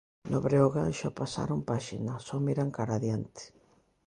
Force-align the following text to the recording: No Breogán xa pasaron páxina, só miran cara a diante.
No 0.31 0.37
Breogán 0.45 0.91
xa 0.99 1.09
pasaron 1.19 1.59
páxina, 1.69 2.13
só 2.27 2.35
miran 2.47 2.69
cara 2.77 2.93
a 2.97 3.01
diante. 3.05 3.43